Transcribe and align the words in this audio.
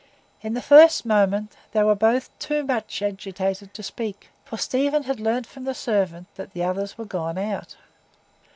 In 0.41 0.55
the 0.55 0.63
first 0.63 1.05
moment 1.05 1.55
they 1.73 1.83
were 1.83 1.93
both 1.93 2.31
too 2.39 2.63
much 2.63 3.03
agitated 3.03 3.71
to 3.75 3.83
speak; 3.83 4.29
for 4.43 4.57
Stephen 4.57 5.03
had 5.03 5.19
learned 5.19 5.45
from 5.45 5.63
the 5.65 5.75
servant 5.75 6.25
that 6.37 6.53
the 6.53 6.63
others 6.63 6.97
were 6.97 7.05
gone 7.05 7.37
out. 7.37 7.75